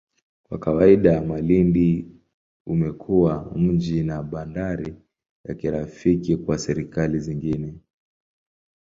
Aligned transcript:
Kwa 0.47 0.57
kawaida, 0.59 1.21
Malindi 1.21 2.07
umekuwa 2.65 3.51
mji 3.55 4.03
na 4.03 4.23
bandari 4.23 4.95
ya 5.45 5.55
kirafiki 5.55 6.37
kwa 6.37 6.57
serikali 6.57 7.19
zingine. 7.19 7.75